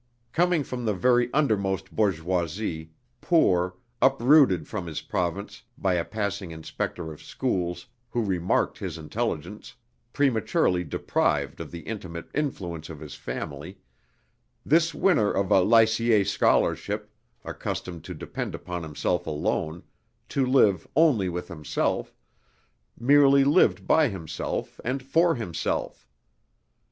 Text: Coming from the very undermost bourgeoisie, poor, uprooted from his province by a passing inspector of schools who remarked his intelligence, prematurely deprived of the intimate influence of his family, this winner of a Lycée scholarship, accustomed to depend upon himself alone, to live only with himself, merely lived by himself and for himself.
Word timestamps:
Coming 0.31 0.63
from 0.63 0.83
the 0.83 0.95
very 0.95 1.31
undermost 1.31 1.91
bourgeoisie, 1.95 2.89
poor, 3.21 3.75
uprooted 4.01 4.67
from 4.67 4.87
his 4.87 4.99
province 5.01 5.61
by 5.77 5.93
a 5.93 6.03
passing 6.03 6.49
inspector 6.49 7.13
of 7.13 7.21
schools 7.21 7.85
who 8.09 8.23
remarked 8.23 8.79
his 8.79 8.97
intelligence, 8.97 9.75
prematurely 10.11 10.83
deprived 10.83 11.59
of 11.59 11.69
the 11.69 11.81
intimate 11.81 12.31
influence 12.33 12.89
of 12.89 12.99
his 12.99 13.13
family, 13.13 13.77
this 14.65 14.95
winner 14.95 15.29
of 15.31 15.51
a 15.51 15.61
Lycée 15.61 16.25
scholarship, 16.25 17.11
accustomed 17.45 18.03
to 18.05 18.15
depend 18.15 18.55
upon 18.55 18.81
himself 18.81 19.27
alone, 19.27 19.83
to 20.29 20.43
live 20.47 20.87
only 20.95 21.29
with 21.29 21.47
himself, 21.47 22.15
merely 22.99 23.43
lived 23.43 23.85
by 23.85 24.07
himself 24.09 24.81
and 24.83 25.03
for 25.03 25.35
himself. 25.35 26.07